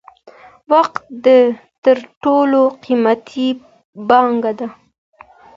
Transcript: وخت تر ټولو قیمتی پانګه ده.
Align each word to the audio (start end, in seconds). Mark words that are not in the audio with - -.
وخت 0.71 0.95
تر 1.83 1.97
ټولو 2.23 2.61
قیمتی 2.83 3.47
پانګه 4.07 4.51
ده. 4.59 4.67